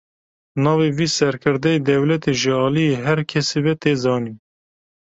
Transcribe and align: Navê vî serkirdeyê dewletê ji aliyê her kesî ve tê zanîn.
Navê 0.63 0.89
vî 0.97 1.07
serkirdeyê 1.17 1.79
dewletê 1.89 2.33
ji 2.41 2.51
aliyê 2.65 2.95
her 3.05 3.19
kesî 3.31 3.59
ve 3.65 3.73
tê 3.81 3.93
zanîn. 4.03 4.37